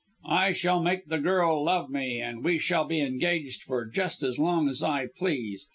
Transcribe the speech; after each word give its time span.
I 0.31 0.53
shall 0.53 0.81
make 0.81 1.05
the 1.09 1.19
girl 1.19 1.63
love 1.63 1.91
me 1.91 2.19
and 2.19 2.43
we 2.43 2.57
shall 2.57 2.85
be 2.85 3.01
engaged 3.01 3.61
for 3.61 3.85
just 3.85 4.23
as 4.23 4.39
long 4.39 4.67
as 4.67 4.81
I 4.81 5.05
please. 5.15 5.67